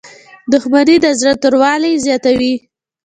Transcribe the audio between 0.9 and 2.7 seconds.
د زړه توروالی زیاتوي.